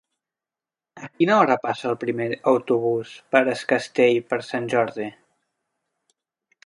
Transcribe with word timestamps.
A 1.07 1.09
quina 1.17 1.35
hora 1.41 1.57
passa 1.65 1.85
el 1.91 1.99
primer 2.03 2.27
autobús 2.53 3.13
per 3.35 3.43
Es 3.55 3.63
Castell 3.75 4.21
per 4.33 4.41
Sant 4.49 4.67
Jordi? 4.75 5.07